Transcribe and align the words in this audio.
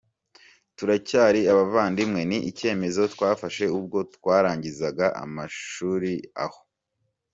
turacyari 0.77 1.41
abavandimwe, 1.51 2.21
ni 2.29 2.37
icyemezo 2.49 3.01
twafashe 3.13 3.65
ubwo 3.77 3.97
twarangizaga 4.15 5.05
amashuri 5.23 6.13
aho 6.45 6.61